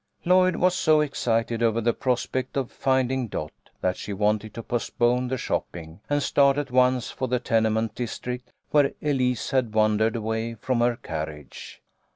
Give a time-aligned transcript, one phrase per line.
[0.25, 3.51] Lloyd was so excited over the prospect of finding Dot
[3.81, 8.51] that she wanted to postpone the shopping, and start at once for the tenement district
[8.71, 11.83] where Elise had wandered away from her carriage.